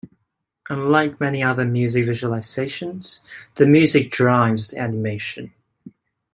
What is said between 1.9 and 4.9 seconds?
visualizations, the music drives the